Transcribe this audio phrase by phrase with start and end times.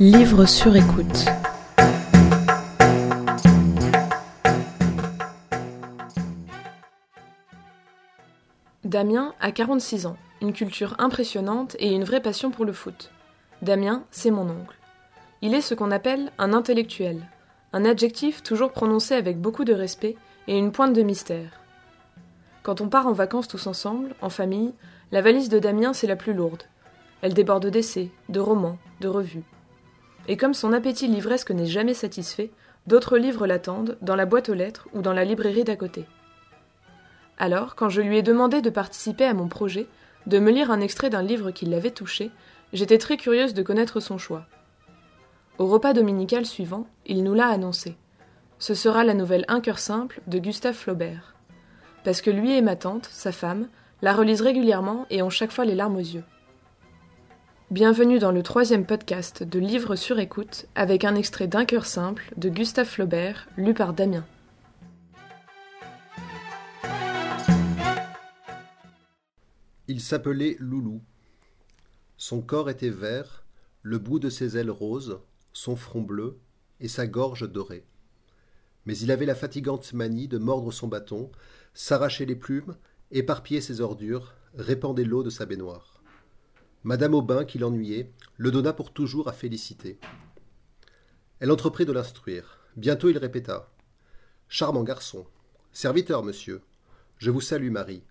[0.00, 1.26] Livre sur écoute.
[8.82, 13.12] Damien a 46 ans, une culture impressionnante et une vraie passion pour le foot.
[13.62, 14.76] Damien, c'est mon oncle.
[15.42, 17.28] Il est ce qu'on appelle un intellectuel,
[17.72, 20.16] un adjectif toujours prononcé avec beaucoup de respect
[20.48, 21.60] et une pointe de mystère.
[22.64, 24.74] Quand on part en vacances tous ensemble, en famille,
[25.12, 26.64] la valise de Damien c'est la plus lourde.
[27.22, 29.44] Elle déborde d'essais, de romans, de revues.
[30.28, 32.50] Et comme son appétit livresque n'est jamais satisfait,
[32.86, 36.06] d'autres livres l'attendent, dans la boîte aux lettres ou dans la librairie d'à côté.
[37.38, 39.86] Alors, quand je lui ai demandé de participer à mon projet,
[40.26, 42.30] de me lire un extrait d'un livre qui l'avait touché,
[42.72, 44.46] j'étais très curieuse de connaître son choix.
[45.58, 47.96] Au repas dominical suivant, il nous l'a annoncé.
[48.58, 51.34] Ce sera la nouvelle Un cœur simple de Gustave Flaubert.
[52.02, 53.68] Parce que lui et ma tante, sa femme,
[54.02, 56.24] la relisent régulièrement et ont chaque fois les larmes aux yeux.
[57.70, 62.30] Bienvenue dans le troisième podcast de Livres sur écoute avec un extrait d'Un cœur simple
[62.36, 64.26] de Gustave Flaubert, lu par Damien.
[69.88, 71.00] Il s'appelait Loulou.
[72.18, 73.46] Son corps était vert,
[73.80, 75.20] le bout de ses ailes roses,
[75.54, 76.38] son front bleu
[76.80, 77.86] et sa gorge dorée.
[78.84, 81.32] Mais il avait la fatigante manie de mordre son bâton,
[81.72, 82.76] s'arracher les plumes,
[83.10, 85.93] éparpiller ses ordures, répandait l'eau de sa baignoire.
[86.86, 89.98] Madame Aubin, qui l'ennuyait, le donna pour toujours à Félicité.
[91.40, 92.58] Elle entreprit de l'instruire.
[92.76, 93.70] Bientôt il répéta.
[94.48, 95.24] Charmant garçon.
[95.72, 96.60] Serviteur, monsieur.
[97.16, 98.02] Je vous salue, Marie.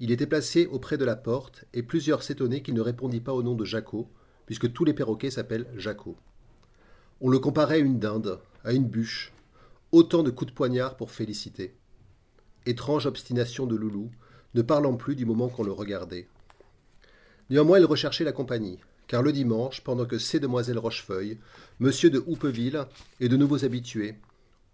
[0.00, 3.42] Il était placé auprès de la porte, et plusieurs s'étonnaient qu'il ne répondît pas au
[3.42, 4.10] nom de Jaco,
[4.46, 6.16] puisque tous les perroquets s'appellent Jaco.
[7.20, 9.34] On le comparait à une dinde, à une bûche,
[9.92, 11.76] autant de coups de poignard pour féliciter.
[12.64, 14.10] Étrange obstination de Loulou,
[14.54, 16.26] ne parlant plus du moment qu'on le regardait.
[17.52, 21.36] Néanmoins, il recherchait la compagnie, car le dimanche, pendant que ces demoiselles Rochefeuille,
[21.80, 22.86] monsieur de Houpeville
[23.20, 24.14] et de nouveaux habitués,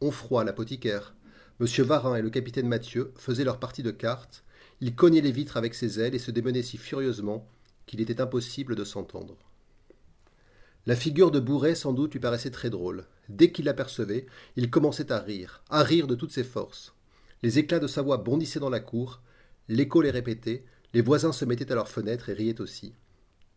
[0.01, 1.13] Onfroy l'apothicaire,
[1.59, 4.45] monsieur Varin et le capitaine Mathieu faisaient leur partie de cartes,
[4.81, 7.49] il cognait les vitres avec ses ailes et se démenait si furieusement
[7.87, 9.37] qu'il était impossible de s'entendre.
[10.87, 13.07] La figure de Bourret sans doute lui paraissait très drôle.
[13.29, 16.95] Dès qu'il l'apercevait, il commençait à rire, à rire de toutes ses forces.
[17.43, 19.21] Les éclats de sa voix bondissaient dans la cour,
[19.67, 20.63] l'écho les répétait,
[20.95, 22.95] les voisins se mettaient à leurs fenêtres et riaient aussi.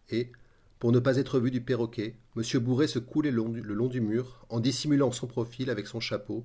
[0.09, 0.31] Et,
[0.80, 2.59] pour ne pas être vu du perroquet, M.
[2.59, 6.44] Bourret se coulait le long, du, mur, en dissimulant son profil avec son chapeau,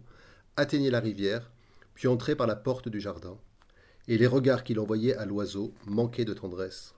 [0.57, 1.51] atteignait la rivière,
[1.95, 3.39] puis entrait par la porte du jardin
[4.09, 6.95] et les regards qu'il envoyait à l'oiseau manquaient de tendresse.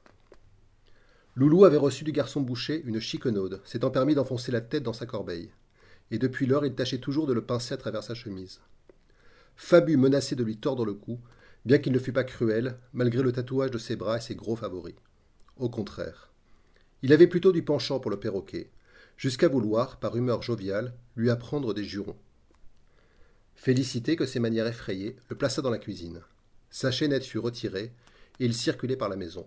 [1.34, 5.06] Loulou avait reçu du garçon boucher une chiquenaude, s'étant permis d'enfoncer la tête dans sa
[5.06, 5.50] corbeille,
[6.10, 8.60] et depuis lors il tâchait toujours de le pincer à travers sa chemise.
[9.56, 11.18] Fabu menaçait de lui tordre le cou,
[11.68, 14.56] bien qu'il ne fût pas cruel, malgré le tatouage de ses bras et ses gros
[14.56, 14.94] favoris.
[15.58, 16.30] Au contraire.
[17.02, 18.70] Il avait plutôt du penchant pour le perroquet,
[19.18, 22.16] jusqu'à vouloir, par humeur joviale, lui apprendre des jurons.
[23.54, 26.22] Félicité, que ses manières effrayaient, le plaça dans la cuisine.
[26.70, 27.92] Sa chaînette fut retirée,
[28.40, 29.46] et il circulait par la maison.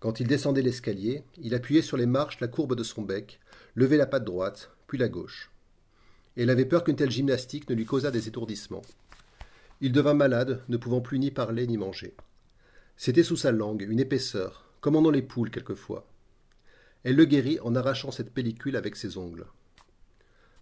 [0.00, 3.38] Quand il descendait l'escalier, il appuyait sur les marches la courbe de son bec,
[3.74, 5.50] levait la patte droite, puis la gauche.
[6.38, 8.82] Et elle avait peur qu'une telle gymnastique ne lui causât des étourdissements.
[9.80, 12.14] Il devint malade, ne pouvant plus ni parler ni manger.
[12.96, 16.06] C'était sous sa langue une épaisseur, comme en ont les poules quelquefois.
[17.02, 19.46] Elle le guérit en arrachant cette pellicule avec ses ongles.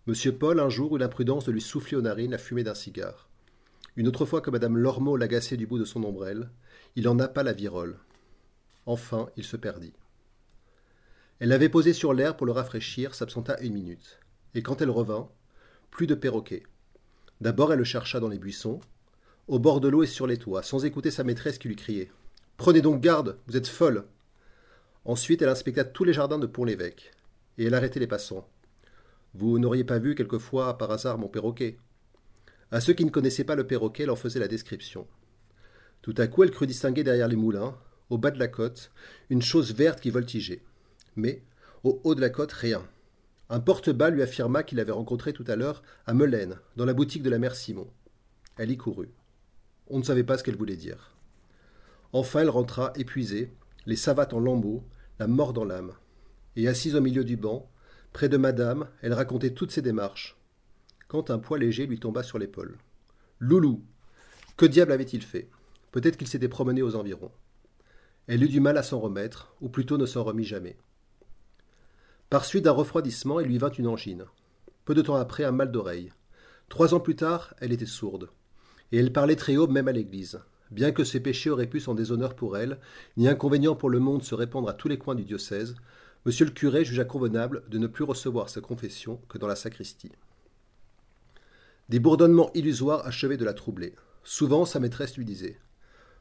[0.06, 3.28] Monsieur Paul un jour eut l'imprudence de lui souffler aux narines la fumée d'un cigare.
[3.94, 6.50] Une autre fois que madame Lormeau l'agaçait du bout de son ombrelle,
[6.96, 7.98] il en nappa la virole.
[8.86, 9.92] Enfin, il se perdit.
[11.38, 14.18] Elle l'avait posé sur l'air pour le rafraîchir, s'absenta une minute.
[14.54, 15.28] Et quand elle revint,
[15.90, 16.62] plus de perroquet.
[17.40, 18.80] D'abord, elle le chercha dans les buissons,
[19.48, 22.10] au bord de l'eau et sur les toits, sans écouter sa maîtresse qui lui criait
[22.56, 24.04] Prenez donc garde, vous êtes folle
[25.04, 27.12] Ensuite, elle inspecta tous les jardins de Pont-l'Évêque,
[27.58, 28.48] et elle arrêtait les passants.
[29.34, 31.78] Vous n'auriez pas vu quelquefois par hasard mon perroquet
[32.72, 35.06] à ceux qui ne connaissaient pas le perroquet, elle en faisait la description.
[36.00, 37.76] Tout à coup, elle crut distinguer derrière les moulins,
[38.08, 38.90] au bas de la côte,
[39.28, 40.62] une chose verte qui voltigeait.
[41.14, 41.42] Mais,
[41.84, 42.82] au haut de la côte, rien.
[43.50, 47.22] Un porte-bas lui affirma qu'il l'avait rencontré tout à l'heure à Melaine, dans la boutique
[47.22, 47.90] de la mère Simon.
[48.56, 49.10] Elle y courut.
[49.88, 51.14] On ne savait pas ce qu'elle voulait dire.
[52.12, 53.52] Enfin, elle rentra épuisée,
[53.86, 54.84] les savates en lambeaux,
[55.18, 55.92] la mort dans l'âme.
[56.56, 57.70] Et assise au milieu du banc,
[58.12, 60.36] près de madame, elle racontait toutes ses démarches,
[61.08, 62.78] quand un poids léger lui tomba sur l'épaule.
[63.38, 63.82] Loulou
[64.56, 65.50] Que diable avait-il fait?
[65.90, 67.32] Peut-être qu'il s'était promené aux environs.
[68.26, 70.76] Elle eut du mal à s'en remettre, ou plutôt ne s'en remit jamais.
[72.30, 74.24] Par suite d'un refroidissement, il lui vint une angine.
[74.84, 76.12] Peu de temps après, un mal d'oreille.
[76.68, 78.30] Trois ans plus tard, elle était sourde.
[78.92, 80.40] Et elle parlait très haut même à l'église.
[80.70, 82.78] Bien que ses péchés auraient pu sans déshonneur pour elle,
[83.16, 85.74] ni inconvénient pour le monde se répandre à tous les coins du diocèse,
[86.24, 90.12] Monsieur le curé jugea convenable de ne plus recevoir sa confession que dans la sacristie.
[91.88, 93.96] Des bourdonnements illusoires achevaient de la troubler.
[94.22, 95.58] Souvent, sa maîtresse lui disait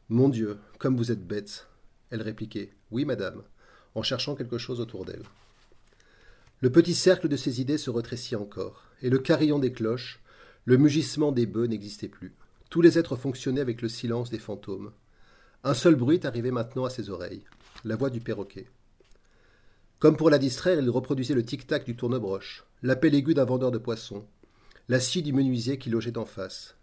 [0.10, 1.68] Mon Dieu, comme vous êtes bête.
[2.10, 3.44] Elle répliquait Oui, madame,
[3.94, 5.24] en cherchant quelque chose autour d'elle.
[6.62, 10.20] Le petit cercle de ses idées se rétrécit encore, et le carillon des cloches,
[10.66, 12.34] le mugissement des bœufs n'existait plus.
[12.72, 14.94] Tous les êtres fonctionnaient avec le silence des fantômes.
[15.66, 17.44] Un seul bruit arrivait maintenant à ses oreilles,
[17.84, 18.66] la voix du perroquet.
[20.00, 23.78] Comme pour la distraire, il reproduisait le tic-tac du tournebroche, l'appel aigu d'un vendeur de
[23.78, 24.26] poissons,
[24.88, 26.78] la scie du menuisier qui logeait en face.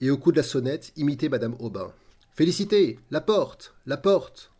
[0.00, 1.92] Et au coup de la sonnette, imitait Madame Aubin.
[2.36, 4.52] Félicité La porte La porte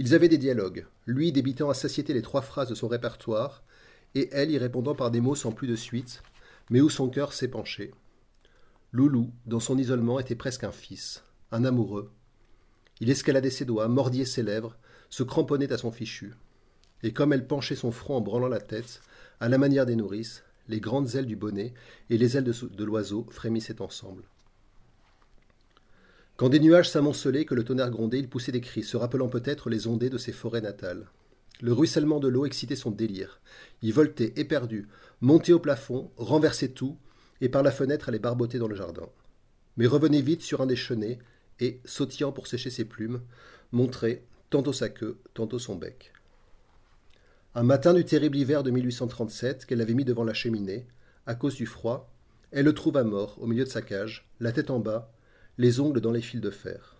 [0.00, 3.62] Ils avaient des dialogues, lui débitant à satiété les trois phrases de son répertoire,
[4.16, 6.24] et elle y répondant par des mots sans plus de suite,
[6.70, 7.92] mais où son cœur s'épanchait.
[8.92, 12.10] Loulou, dans son isolement, était presque un fils, un amoureux.
[13.00, 14.76] Il escaladait ses doigts, mordillait ses lèvres,
[15.10, 16.34] se cramponnait à son fichu.
[17.02, 19.02] Et comme elle penchait son front en branlant la tête,
[19.40, 21.74] à la manière des nourrices, les grandes ailes du bonnet
[22.10, 24.24] et les ailes de, l'oiseau frémissaient ensemble.
[26.36, 29.70] Quand des nuages s'amoncelaient, que le tonnerre grondait, il poussait des cris, se rappelant peut-être
[29.70, 31.10] les ondées de ses forêts natales.
[31.60, 33.40] Le ruissellement de l'eau excitait son délire.
[33.82, 34.88] Il voltait, éperdu,
[35.20, 36.96] montait au plafond, renversait tout,
[37.40, 39.08] et par la fenêtre allait barboter dans le jardin.
[39.76, 41.18] Mais revenait vite sur un des chenets,
[41.60, 43.20] et, sautillant pour sécher ses plumes,
[43.72, 46.12] montrait tantôt sa queue, tantôt son bec.
[47.54, 50.86] Un matin du terrible hiver de 1837, qu'elle avait mis devant la cheminée,
[51.26, 52.12] à cause du froid,
[52.50, 55.12] elle le trouva mort au milieu de sa cage, la tête en bas,
[55.58, 56.96] les ongles dans les fils de fer.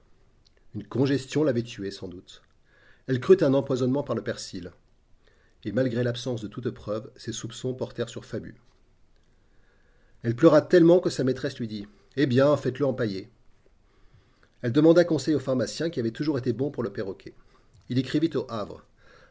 [0.75, 2.43] Une congestion l'avait tué sans doute.
[3.07, 4.73] Elle crut un empoisonnement par le persil.
[5.65, 8.57] Et malgré l'absence de toute preuve, ses soupçons portèrent sur Fabu.
[10.23, 11.87] Elle pleura tellement que sa maîtresse lui dit
[12.17, 13.29] Eh bien, faites-le empailler.
[14.63, 17.35] Elle demanda conseil au pharmacien qui avait toujours été bon pour le perroquet.
[17.89, 18.85] Il écrivit au Havre.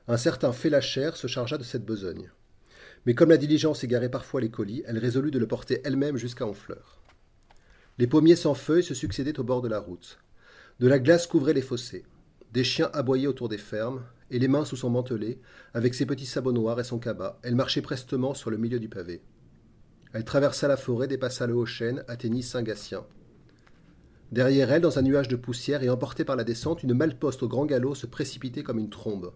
[0.07, 2.31] Un certain Félachère se chargea de cette besogne.
[3.05, 6.47] Mais comme la diligence égarait parfois les colis, elle résolut de le porter elle-même jusqu'à
[6.47, 7.01] Honfleur.
[7.97, 10.19] Les pommiers sans feuilles se succédaient au bord de la route.
[10.79, 12.05] De la glace couvrait les fossés.
[12.53, 15.39] Des chiens aboyaient autour des fermes, et les mains sous son mantelet,
[15.73, 18.89] avec ses petits sabots noirs et son cabas, elle marchait prestement sur le milieu du
[18.89, 19.21] pavé.
[20.13, 23.05] Elle traversa la forêt, dépassa le haut chêne, atteignit Saint-Gatien.
[24.31, 27.47] Derrière elle, dans un nuage de poussière et emportée par la descente, une malle-poste au
[27.47, 29.31] grand galop se précipitait comme une trombe.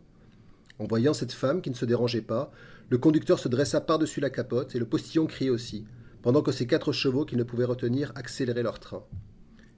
[0.80, 2.52] En voyant cette femme qui ne se dérangeait pas,
[2.90, 5.86] le conducteur se dressa par-dessus la capote et le postillon criait aussi,
[6.22, 9.04] pendant que ses quatre chevaux qu'il ne pouvait retenir accéléraient leur train.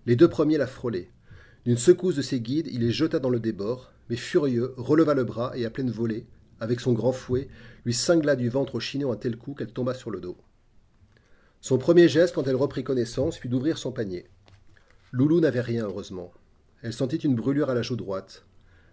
[0.06, 1.10] Les deux premiers la frôlaient.
[1.66, 5.24] D'une secousse de ses guides, il les jeta dans le débord, mais furieux, releva le
[5.24, 6.26] bras et à pleine volée,
[6.60, 7.48] avec son grand fouet,
[7.86, 10.38] lui cingla du ventre au chignon un tel coup qu'elle tomba sur le dos.
[11.64, 14.26] Son premier geste, quand elle reprit connaissance, fut d'ouvrir son panier.
[15.14, 16.34] Loulou n'avait rien, heureusement.
[16.82, 18.46] Elle sentit une brûlure à la joue droite.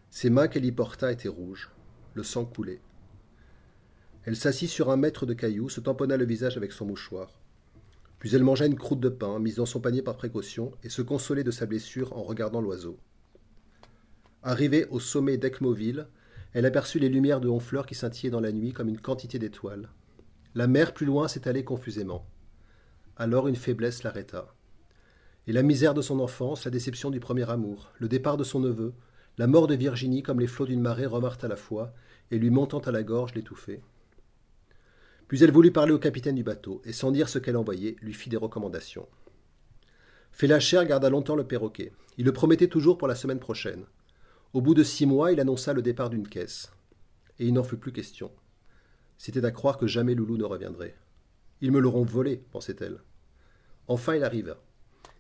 [0.08, 1.72] Ses mains qu'elle y porta étaient rouges
[2.14, 2.80] le sang coulait.
[4.22, 7.40] Elle s'assit sur un mètre de cailloux, se tamponna le visage avec son mouchoir.
[8.20, 11.02] Puis elle mangea une croûte de pain, mise dans son panier par précaution, et se
[11.02, 13.00] consolait de sa blessure en regardant l'oiseau.
[14.44, 16.06] Arrivée au sommet d'Ecmoville,
[16.52, 19.88] elle aperçut les lumières de Honfleur qui scintillaient dans la nuit comme une quantité d'étoiles.
[20.54, 22.24] La mer plus loin s'étalait confusément.
[23.20, 24.54] Alors une faiblesse l'arrêta.
[25.46, 28.60] Et la misère de son enfance, la déception du premier amour, le départ de son
[28.60, 28.94] neveu,
[29.36, 31.92] la mort de Virginie, comme les flots d'une marée, revinrent à la fois,
[32.30, 33.82] et lui montant à la gorge, l'étouffait.
[35.28, 38.14] Puis elle voulut parler au capitaine du bateau, et sans dire ce qu'elle envoyait, lui
[38.14, 39.06] fit des recommandations.
[40.32, 41.92] Félachère garda longtemps le perroquet.
[42.16, 43.84] Il le promettait toujours pour la semaine prochaine.
[44.54, 46.72] Au bout de six mois, il annonça le départ d'une caisse.
[47.38, 48.32] Et il n'en fut plus question.
[49.18, 50.96] C'était à croire que jamais Loulou ne reviendrait.
[51.60, 53.02] Ils me l'auront volé, pensait-elle.
[53.90, 54.56] Enfin il arriva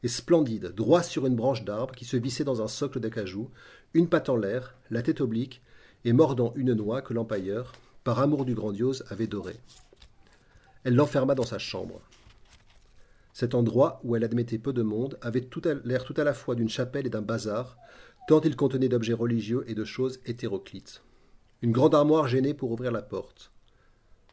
[0.04, 3.50] et splendide, droit sur une branche d'arbre qui se vissait dans un socle d'acajou,
[3.94, 5.60] une patte en l'air, la tête oblique,
[6.04, 7.72] et mordant une noix que l'empailleur,
[8.04, 9.58] par amour du grandiose, avait dorée.
[10.84, 12.00] Elle l'enferma dans sa chambre.
[13.32, 15.46] Cet endroit, où elle admettait peu de monde, avait
[15.84, 17.76] l'air tout à la fois d'une chapelle et d'un bazar,
[18.28, 21.02] tant il contenait d'objets religieux et de choses hétéroclites.
[21.60, 23.50] Une grande armoire gênait pour ouvrir la porte.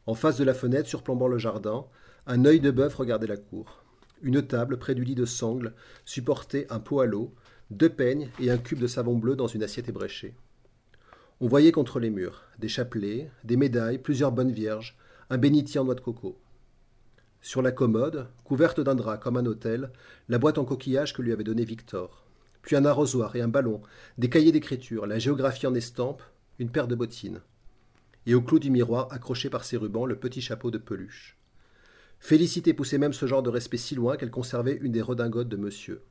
[0.06, 1.88] En face de la fenêtre, surplombant le jardin,
[2.28, 3.84] un œil de bœuf regardait la cour.
[4.22, 7.34] Une table près du lit de sangle supportait un pot à l'eau,
[7.70, 10.34] deux peignes et un cube de savon bleu dans une assiette ébréchée.
[11.40, 14.98] On voyait contre les murs des chapelets, des médailles, plusieurs bonnes vierges,
[15.30, 16.40] un bénitier en noix de coco.
[17.42, 19.92] Sur la commode, couverte d'un drap comme un hôtel,
[20.30, 22.26] la boîte en coquillage que lui avait donnée Victor,
[22.64, 23.82] puis un arrosoir et un ballon,
[24.18, 26.24] des cahiers d'écriture, la géographie en estampe,
[26.58, 27.42] une paire de bottines.
[28.26, 31.37] Et au clou du miroir, accroché par ses rubans, le petit chapeau de peluche.
[32.20, 35.58] Félicité poussait même ce genre de respect si loin qu'elle conservait une des redingotes de
[35.58, 36.02] monsieur.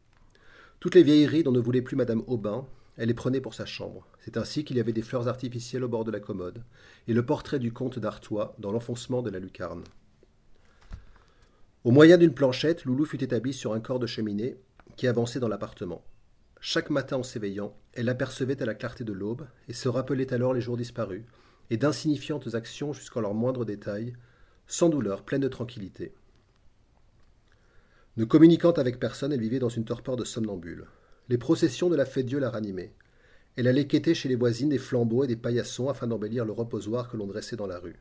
[0.80, 4.06] Toutes les vieilleries dont ne voulait plus Madame Aubin, elle les prenait pour sa chambre.
[4.20, 6.62] C'est ainsi qu'il y avait des fleurs artificielles au bord de la commode,
[7.08, 9.84] et le portrait du comte d'Artois dans l'enfoncement de la lucarne.
[11.84, 14.56] Au moyen d'une planchette, Loulou fut établie sur un corps de cheminée
[14.96, 16.02] qui avançait dans l'appartement.
[16.60, 20.54] Chaque matin en s'éveillant, elle apercevait à la clarté de l'aube et se rappelait alors
[20.54, 21.22] les jours disparus,
[21.70, 24.14] et d'insignifiantes actions jusqu'en leurs moindres détails,
[24.66, 26.12] sans douleur, pleine de tranquillité.
[28.16, 30.86] Ne communiquant avec personne, elle vivait dans une torpeur de somnambule.
[31.28, 32.94] Les processions de la fête Dieu la ranimaient.
[33.56, 37.08] Elle allait quêter chez les voisines des flambeaux et des paillassons afin d'embellir le reposoir
[37.08, 37.98] que l'on dressait dans la rue.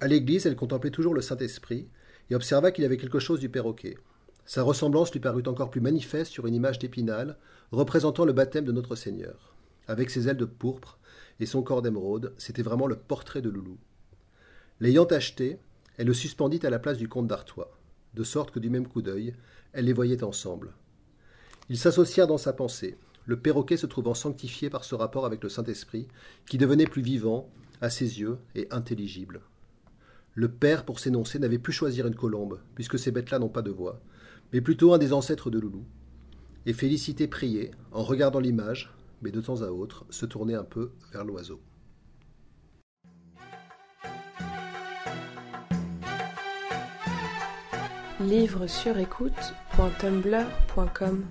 [0.00, 1.88] À l'église, elle contemplait toujours le Saint-Esprit
[2.30, 3.96] et observa qu'il avait quelque chose du perroquet.
[4.44, 7.36] Sa ressemblance lui parut encore plus manifeste sur une image d'épinal
[7.72, 9.54] représentant le baptême de notre Seigneur.
[9.88, 10.98] Avec ses ailes de pourpre
[11.40, 13.78] et son corps d'émeraude, c'était vraiment le portrait de Loulou.
[14.80, 15.58] L'ayant acheté,
[15.96, 17.78] elle le suspendit à la place du comte d'Artois,
[18.14, 19.34] de sorte que du même coup d'œil,
[19.72, 20.74] elle les voyait ensemble.
[21.68, 25.48] Ils s'associèrent dans sa pensée, le perroquet se trouvant sanctifié par ce rapport avec le
[25.48, 26.08] Saint-Esprit,
[26.46, 29.40] qui devenait plus vivant, à ses yeux, et intelligible.
[30.34, 33.70] Le père, pour s'énoncer, n'avait pu choisir une colombe, puisque ces bêtes-là n'ont pas de
[33.70, 34.00] voix,
[34.52, 35.84] mais plutôt un des ancêtres de Loulou.
[36.66, 38.92] Et Félicité priait, en regardant l'image,
[39.22, 41.60] mais de temps à autre se tournait un peu vers l'oiseau.
[48.20, 51.24] Livre sur écoute.tumblr.com